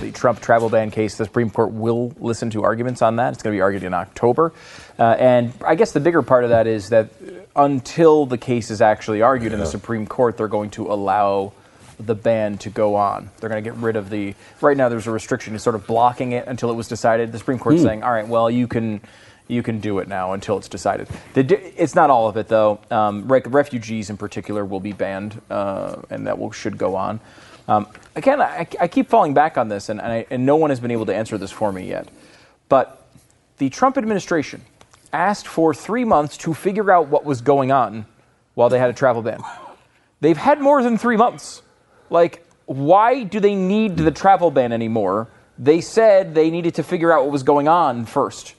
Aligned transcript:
The 0.00 0.10
Trump 0.12 0.40
travel 0.40 0.68
ban 0.68 0.90
case, 0.90 1.16
the 1.16 1.24
Supreme 1.24 1.50
Court 1.50 1.72
will 1.72 2.12
listen 2.18 2.50
to 2.50 2.62
arguments 2.62 3.02
on 3.02 3.16
that. 3.16 3.32
It's 3.34 3.42
going 3.42 3.52
to 3.54 3.56
be 3.56 3.62
argued 3.62 3.82
in 3.84 3.94
October. 3.94 4.52
Uh, 4.98 5.02
and 5.18 5.52
I 5.64 5.74
guess 5.74 5.92
the 5.92 6.00
bigger 6.00 6.22
part 6.22 6.44
of 6.44 6.50
that 6.50 6.66
is 6.66 6.90
that 6.90 7.10
until 7.56 8.26
the 8.26 8.38
case 8.38 8.70
is 8.70 8.80
actually 8.80 9.22
argued 9.22 9.52
in 9.52 9.58
the 9.58 9.66
Supreme 9.66 10.06
Court, 10.06 10.36
they're 10.36 10.48
going 10.48 10.70
to 10.70 10.92
allow 10.92 11.52
the 12.00 12.14
ban 12.14 12.58
to 12.58 12.70
go 12.70 12.96
on. 12.96 13.30
They're 13.38 13.48
going 13.48 13.62
to 13.62 13.70
get 13.70 13.78
rid 13.78 13.94
of 13.96 14.10
the. 14.10 14.34
Right 14.60 14.76
now, 14.76 14.88
there's 14.88 15.06
a 15.06 15.12
restriction, 15.12 15.52
to 15.52 15.60
sort 15.60 15.76
of 15.76 15.86
blocking 15.86 16.32
it 16.32 16.48
until 16.48 16.70
it 16.70 16.74
was 16.74 16.88
decided. 16.88 17.30
The 17.30 17.38
Supreme 17.38 17.58
Court's 17.60 17.80
Hmm. 17.80 17.86
saying, 17.86 18.02
all 18.02 18.12
right, 18.12 18.26
well, 18.26 18.50
you 18.50 18.66
can. 18.66 19.00
You 19.46 19.62
can 19.62 19.78
do 19.78 19.98
it 19.98 20.08
now 20.08 20.32
until 20.32 20.56
it's 20.56 20.68
decided. 20.68 21.06
The, 21.34 21.60
it's 21.80 21.94
not 21.94 22.08
all 22.08 22.28
of 22.28 22.36
it, 22.36 22.48
though. 22.48 22.80
Um, 22.90 23.28
re- 23.28 23.42
refugees, 23.44 24.08
in 24.08 24.16
particular, 24.16 24.64
will 24.64 24.80
be 24.80 24.92
banned, 24.92 25.40
uh, 25.50 25.96
and 26.08 26.26
that 26.26 26.38
will, 26.38 26.50
should 26.50 26.78
go 26.78 26.96
on. 26.96 27.20
Um, 27.68 27.86
again, 28.16 28.40
I, 28.40 28.66
I 28.80 28.88
keep 28.88 29.08
falling 29.08 29.34
back 29.34 29.58
on 29.58 29.68
this, 29.68 29.88
and, 29.88 30.00
and, 30.00 30.12
I, 30.12 30.26
and 30.30 30.46
no 30.46 30.56
one 30.56 30.70
has 30.70 30.80
been 30.80 30.90
able 30.90 31.06
to 31.06 31.14
answer 31.14 31.36
this 31.36 31.50
for 31.50 31.72
me 31.72 31.88
yet. 31.88 32.08
But 32.68 33.06
the 33.58 33.68
Trump 33.68 33.98
administration 33.98 34.62
asked 35.12 35.46
for 35.46 35.74
three 35.74 36.04
months 36.04 36.36
to 36.38 36.54
figure 36.54 36.90
out 36.90 37.08
what 37.08 37.24
was 37.24 37.40
going 37.40 37.70
on 37.70 38.06
while 38.54 38.68
they 38.68 38.78
had 38.78 38.90
a 38.90 38.94
travel 38.94 39.22
ban. 39.22 39.42
They've 40.20 40.36
had 40.36 40.60
more 40.60 40.82
than 40.82 40.96
three 40.96 41.16
months. 41.16 41.62
Like, 42.08 42.46
why 42.66 43.24
do 43.24 43.40
they 43.40 43.54
need 43.54 43.96
the 43.96 44.10
travel 44.10 44.50
ban 44.50 44.72
anymore? 44.72 45.28
They 45.58 45.80
said 45.80 46.34
they 46.34 46.50
needed 46.50 46.76
to 46.76 46.82
figure 46.82 47.12
out 47.12 47.24
what 47.24 47.32
was 47.32 47.42
going 47.42 47.68
on 47.68 48.06
first. 48.06 48.54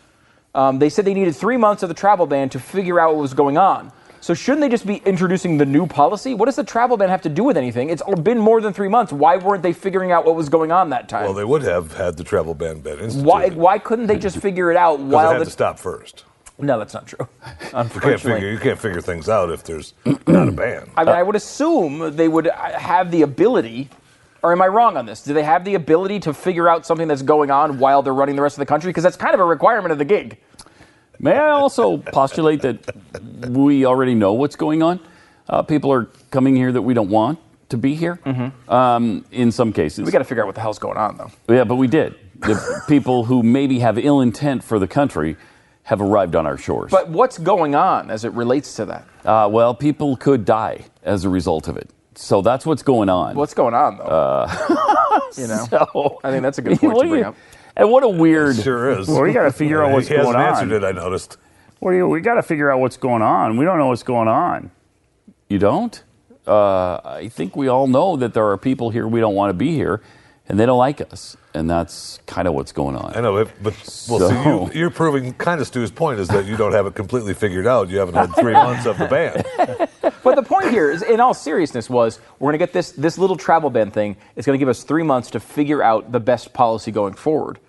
Um, 0.55 0.79
they 0.79 0.89
said 0.89 1.05
they 1.05 1.13
needed 1.13 1.35
three 1.35 1.57
months 1.57 1.83
of 1.83 1.89
the 1.89 1.95
travel 1.95 2.25
ban 2.25 2.49
to 2.49 2.59
figure 2.59 2.99
out 2.99 3.13
what 3.13 3.21
was 3.21 3.33
going 3.33 3.57
on. 3.57 3.91
So 4.21 4.33
shouldn't 4.33 4.61
they 4.61 4.69
just 4.69 4.87
be 4.87 4.95
introducing 5.05 5.57
the 5.57 5.65
new 5.67 5.85
policy? 5.85 6.33
What 6.33 6.45
does 6.45 6.55
the 6.55 6.63
travel 6.63 6.97
ban 6.97 7.09
have 7.09 7.21
to 7.23 7.29
do 7.29 7.43
with 7.43 7.57
anything? 7.57 7.89
It's 7.91 8.01
been 8.23 8.39
more 8.39 8.59
than 8.61 8.73
three 8.73 8.87
months. 8.87 9.13
Why 9.13 9.35
weren't 9.37 9.61
they 9.61 9.73
figuring 9.73 10.11
out 10.11 10.25
what 10.25 10.35
was 10.35 10.49
going 10.49 10.71
on 10.71 10.89
that 10.89 11.07
time? 11.09 11.25
Well, 11.25 11.33
they 11.33 11.43
would 11.43 11.61
have 11.61 11.95
had 11.95 12.17
the 12.17 12.23
travel 12.23 12.55
ban 12.55 12.79
been 12.79 12.99
instituted. 12.99 13.27
why, 13.27 13.49
why 13.49 13.77
couldn't 13.77 14.07
they 14.07 14.17
just 14.17 14.37
figure 14.37 14.71
it 14.71 14.77
out 14.77 14.99
while 14.99 15.29
it 15.29 15.33
had 15.33 15.41
the 15.41 15.45
to 15.45 15.51
stop 15.51 15.77
first. 15.77 16.23
No, 16.57 16.79
that's 16.79 16.93
not 16.93 17.05
true. 17.05 17.27
You 17.73 17.99
can't 17.99 18.21
figure 18.21 18.49
you 18.49 18.57
can't 18.57 18.79
figure 18.79 19.01
things 19.01 19.27
out 19.27 19.51
if 19.51 19.63
there's 19.65 19.93
not 20.25 20.47
a 20.47 20.51
ban. 20.51 20.89
I 20.97 21.03
mean, 21.03 21.13
I 21.13 21.21
would 21.21 21.35
assume 21.35 22.15
they 22.15 22.29
would 22.29 22.47
have 22.47 23.11
the 23.11 23.23
ability, 23.23 23.89
or 24.45 24.51
am 24.51 24.61
I 24.61 24.67
wrong 24.67 24.95
on 24.95 25.07
this? 25.07 25.23
Do 25.23 25.33
they 25.33 25.41
have 25.43 25.65
the 25.65 25.73
ability 25.73 26.19
to 26.21 26.33
figure 26.33 26.69
out 26.69 26.85
something 26.85 27.07
that's 27.07 27.23
going 27.23 27.49
on 27.49 27.79
while 27.79 28.03
they're 28.03 28.13
running 28.13 28.35
the 28.35 28.43
rest 28.43 28.57
of 28.57 28.59
the 28.59 28.67
country? 28.67 28.89
Because 28.89 29.03
that's 29.03 29.17
kind 29.17 29.33
of 29.33 29.39
a 29.39 29.45
requirement 29.45 29.91
of 29.91 29.97
the 29.97 30.05
gig. 30.05 30.37
May 31.17 31.33
I 31.35 31.49
also 31.49 31.97
postulate 31.97 32.61
that 32.61 32.95
we 33.49 33.85
already 33.85 34.13
know 34.13 34.33
what's 34.33 34.55
going 34.55 34.83
on? 34.83 34.99
Uh, 35.49 35.63
people 35.63 35.91
are 35.91 36.05
coming 36.29 36.55
here 36.55 36.71
that 36.71 36.81
we 36.83 36.93
don't 36.93 37.09
want 37.09 37.39
to 37.69 37.77
be 37.77 37.95
here. 37.95 38.19
Um, 38.69 39.25
in 39.31 39.51
some 39.51 39.73
cases, 39.73 40.05
We 40.05 40.11
got 40.11 40.19
to 40.19 40.25
figure 40.25 40.43
out 40.43 40.45
what 40.45 40.55
the 40.55 40.61
hell's 40.61 40.77
going 40.77 40.97
on, 40.97 41.17
though. 41.17 41.31
yeah, 41.55 41.63
but 41.63 41.75
we 41.77 41.87
did. 41.87 42.13
The 42.39 42.83
people 42.87 43.23
who 43.25 43.41
maybe 43.41 43.79
have 43.79 43.97
ill 43.97 44.21
intent 44.21 44.63
for 44.63 44.77
the 44.77 44.87
country 44.87 45.37
have 45.83 46.01
arrived 46.01 46.35
on 46.35 46.45
our 46.45 46.57
shores. 46.57 46.91
But 46.91 47.09
what's 47.09 47.39
going 47.39 47.73
on 47.73 48.11
as 48.11 48.25
it 48.25 48.33
relates 48.33 48.75
to 48.75 48.85
that? 48.85 49.07
uh, 49.25 49.47
well, 49.51 49.73
people 49.73 50.15
could 50.17 50.45
die 50.45 50.85
as 51.03 51.25
a 51.25 51.29
result 51.29 51.67
of 51.67 51.77
it. 51.77 51.89
So 52.15 52.41
that's 52.41 52.65
what's 52.65 52.83
going 52.83 53.09
on. 53.09 53.35
What's 53.35 53.53
going 53.53 53.73
on, 53.73 53.97
though? 53.97 54.03
Uh, 54.05 55.19
you 55.37 55.47
know, 55.47 55.65
so, 55.69 56.19
I 56.23 56.31
think 56.31 56.43
that's 56.43 56.57
a 56.57 56.61
good 56.61 56.79
point 56.79 56.93
to 56.95 56.99
bring 57.07 57.15
you- 57.21 57.25
up. 57.25 57.35
And 57.77 57.91
what 57.91 58.03
a 58.03 58.09
weird. 58.09 58.55
Sure 58.55 58.89
is. 58.97 59.07
Well, 59.09 59.21
we 59.23 59.33
got 59.33 59.43
to 59.43 59.51
figure 59.51 59.83
out 59.83 59.91
what's 59.91 60.07
he 60.07 60.13
hasn't 60.13 60.33
going 60.33 60.45
on. 60.45 60.53
answered 60.55 60.71
it. 60.71 60.83
I 60.85 60.91
noticed. 60.93 61.35
What 61.79 61.91
do 61.91 61.97
you, 61.97 62.07
we 62.07 62.21
got 62.21 62.35
to 62.35 62.41
figure 62.43 62.71
out 62.71 62.79
what's 62.79 62.95
going 62.95 63.21
on. 63.21 63.57
We 63.57 63.65
don't 63.65 63.77
know 63.77 63.87
what's 63.87 64.03
going 64.03 64.29
on. 64.29 64.71
You 65.49 65.59
don't? 65.59 66.01
Uh, 66.47 67.01
I 67.03 67.27
think 67.27 67.55
we 67.57 67.67
all 67.67 67.87
know 67.87 68.15
that 68.15 68.33
there 68.33 68.45
are 68.49 68.57
people 68.57 68.91
here 68.91 69.05
we 69.07 69.19
don't 69.19 69.35
want 69.35 69.49
to 69.49 69.53
be 69.53 69.73
here, 69.73 70.01
and 70.47 70.57
they 70.57 70.65
don't 70.65 70.77
like 70.77 71.01
us, 71.01 71.35
and 71.53 71.69
that's 71.69 72.19
kind 72.27 72.47
of 72.47 72.53
what's 72.53 72.71
going 72.71 72.95
on. 72.95 73.13
I 73.13 73.19
know, 73.19 73.43
but, 73.43 73.51
but 73.61 73.73
well, 74.09 74.19
So- 74.19 74.29
see, 74.29 74.73
you, 74.75 74.79
you're 74.79 74.89
proving 74.89 75.33
kind 75.33 75.59
of 75.59 75.67
Stu's 75.67 75.91
point 75.91 76.19
is 76.21 76.29
that 76.29 76.45
you 76.45 76.55
don't 76.55 76.71
have 76.71 76.85
it 76.85 76.95
completely 76.95 77.33
figured 77.33 77.67
out. 77.67 77.89
You 77.89 77.97
haven't 77.97 78.15
had 78.15 78.33
three 78.35 78.53
months 78.53 78.85
of 78.85 78.97
the 78.97 79.07
ban. 79.07 79.43
But 80.25 80.35
the 80.35 80.43
point 80.43 80.71
here 80.71 80.89
is, 80.89 81.03
in 81.03 81.19
all 81.19 81.35
seriousness, 81.35 81.87
was 81.87 82.19
we're 82.39 82.47
going 82.47 82.59
to 82.59 82.65
get 82.65 82.73
this 82.73 82.91
this 82.91 83.17
little 83.17 83.37
travel 83.37 83.69
ban 83.69 83.91
thing. 83.91 84.17
It's 84.35 84.45
going 84.47 84.57
to 84.57 84.59
give 84.59 84.67
us 84.69 84.83
three 84.83 85.03
months 85.03 85.29
to 85.31 85.39
figure 85.39 85.83
out 85.83 86.11
the 86.11 86.19
best 86.19 86.51
policy 86.51 86.91
going 86.91 87.13
forward. 87.13 87.59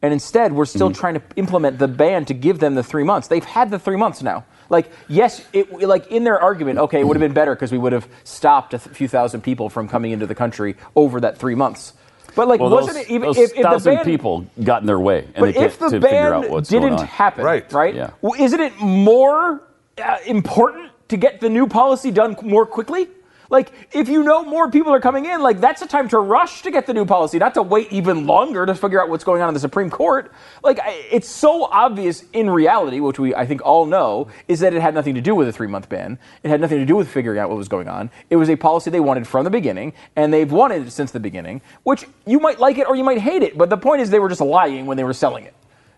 And 0.00 0.12
instead, 0.12 0.52
we're 0.52 0.64
still 0.64 0.90
trying 0.90 1.14
to 1.14 1.22
implement 1.36 1.78
the 1.78 1.86
ban 1.86 2.24
to 2.24 2.34
give 2.34 2.58
them 2.58 2.74
the 2.74 2.82
three 2.82 3.04
months. 3.04 3.28
They've 3.28 3.44
had 3.44 3.70
the 3.70 3.78
three 3.78 3.96
months 3.96 4.22
now. 4.22 4.44
Like, 4.68 4.90
yes, 5.06 5.44
it, 5.52 5.70
like 5.82 6.06
in 6.10 6.24
their 6.24 6.40
argument, 6.40 6.78
okay, 6.78 7.00
it 7.00 7.06
would 7.06 7.14
have 7.16 7.20
been 7.20 7.34
better 7.34 7.54
because 7.54 7.70
we 7.70 7.78
would 7.78 7.92
have 7.92 8.08
stopped 8.24 8.72
a 8.74 8.78
th- 8.78 8.96
few 8.96 9.06
thousand 9.06 9.42
people 9.42 9.68
from 9.68 9.86
coming 9.86 10.12
into 10.12 10.26
the 10.26 10.34
country 10.34 10.76
over 10.96 11.20
that 11.20 11.36
three 11.36 11.54
months. 11.54 11.92
But 12.34 12.48
like, 12.48 12.58
well, 12.58 12.70
wasn't 12.70 12.96
those, 12.96 13.04
it 13.04 13.10
even 13.10 13.26
those 13.28 13.36
if, 13.36 13.50
if 13.50 13.56
the 13.56 13.62
thousand 13.64 13.94
ban, 13.96 14.04
people 14.04 14.46
got 14.64 14.80
in 14.80 14.86
their 14.86 14.98
way, 14.98 15.24
and 15.24 15.34
but 15.34 15.54
they 15.54 15.60
if 15.60 15.78
the 15.78 15.90
to 15.90 16.00
figure 16.00 16.32
out 16.34 16.42
ban 16.42 16.50
what's 16.50 16.70
didn't 16.70 17.00
happen, 17.02 17.44
Right. 17.44 17.70
right? 17.70 17.94
Yeah. 17.94 18.10
Well, 18.22 18.40
isn't 18.40 18.60
it 18.60 18.76
more 18.80 19.62
uh, 20.02 20.16
important 20.26 20.91
to 21.12 21.16
get 21.16 21.40
the 21.40 21.48
new 21.48 21.66
policy 21.66 22.10
done 22.10 22.36
more 22.42 22.66
quickly? 22.66 23.06
Like, 23.52 23.70
if 23.92 24.08
you 24.08 24.22
know 24.22 24.42
more 24.42 24.70
people 24.70 24.94
are 24.94 25.00
coming 25.00 25.26
in, 25.26 25.42
like 25.42 25.60
that's 25.60 25.82
a 25.82 25.86
time 25.86 26.08
to 26.08 26.18
rush 26.18 26.62
to 26.62 26.70
get 26.70 26.86
the 26.86 26.94
new 26.94 27.04
policy, 27.04 27.38
not 27.38 27.52
to 27.54 27.62
wait 27.62 27.92
even 27.92 28.26
longer 28.26 28.64
to 28.64 28.74
figure 28.74 28.98
out 28.98 29.10
what's 29.10 29.24
going 29.24 29.42
on 29.42 29.48
in 29.48 29.52
the 29.52 29.60
Supreme 29.60 29.90
Court. 29.90 30.32
Like, 30.64 30.80
it's 30.86 31.28
so 31.28 31.66
obvious 31.66 32.24
in 32.32 32.48
reality, 32.48 32.98
which 32.98 33.18
we 33.18 33.34
I 33.34 33.44
think 33.44 33.60
all 33.62 33.84
know, 33.84 34.28
is 34.48 34.60
that 34.60 34.72
it 34.72 34.80
had 34.80 34.94
nothing 34.94 35.14
to 35.16 35.20
do 35.20 35.34
with 35.34 35.48
a 35.48 35.52
three-month 35.52 35.90
ban. 35.90 36.18
It 36.42 36.48
had 36.48 36.62
nothing 36.62 36.78
to 36.78 36.86
do 36.86 36.96
with 36.96 37.08
figuring 37.08 37.38
out 37.38 37.50
what 37.50 37.58
was 37.58 37.68
going 37.68 37.88
on. 37.88 38.10
It 38.30 38.36
was 38.36 38.48
a 38.48 38.56
policy 38.56 38.88
they 38.88 39.00
wanted 39.00 39.26
from 39.26 39.44
the 39.44 39.50
beginning, 39.50 39.92
and 40.16 40.32
they've 40.32 40.50
wanted 40.50 40.86
it 40.86 40.90
since 40.90 41.10
the 41.10 41.20
beginning. 41.20 41.60
Which 41.82 42.06
you 42.24 42.40
might 42.40 42.58
like 42.58 42.78
it 42.78 42.88
or 42.88 42.96
you 42.96 43.04
might 43.04 43.18
hate 43.18 43.42
it, 43.42 43.58
but 43.58 43.68
the 43.68 43.76
point 43.76 44.00
is 44.00 44.08
they 44.08 44.18
were 44.18 44.30
just 44.30 44.40
lying 44.40 44.86
when 44.86 44.96
they 44.96 45.04
were 45.04 45.12
selling 45.12 45.44
it. 45.44 45.52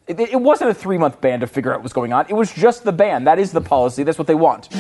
It, 0.09 0.19
it 0.19 0.41
wasn't 0.41 0.71
a 0.71 0.75
three 0.75 0.99
month 0.99 1.21
ban 1.21 1.39
to 1.39 1.47
figure 1.47 1.73
out 1.73 1.83
what's 1.83 1.95
going 1.95 2.13
on. 2.13 2.27
It 2.29 2.35
was 2.35 2.53
just 2.53 2.83
the 2.83 2.93
ban. 2.93 3.23
That 3.25 3.39
is 3.39 3.53
the 3.53 3.61
policy. 3.61 4.03
That's 4.03 4.19
what 4.19 4.27
they 4.27 4.35
want. 4.35 4.71